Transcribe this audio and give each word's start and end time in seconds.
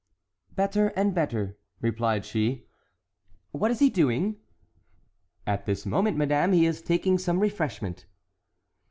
"Better 0.55 0.87
and 0.95 1.13
better," 1.13 1.59
replied 1.79 2.25
she. 2.25 2.65
"What 3.51 3.69
is 3.69 3.77
he 3.77 3.91
doing?" 3.91 4.37
"At 5.45 5.67
this 5.67 5.85
moment, 5.85 6.17
madame, 6.17 6.53
he 6.53 6.65
is 6.65 6.81
taking 6.81 7.19
some 7.19 7.39
refreshment." 7.39 8.07